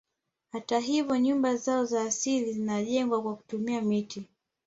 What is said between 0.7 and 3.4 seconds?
hivyo nyumba zao za asili zinajengwa kwa